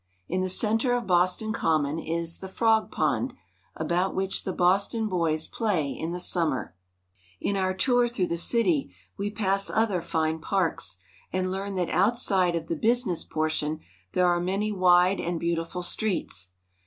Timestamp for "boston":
1.05-1.53, 4.51-5.05, 7.39-7.43